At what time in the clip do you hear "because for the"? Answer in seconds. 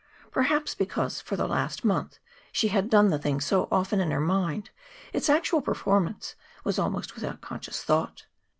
0.73-1.47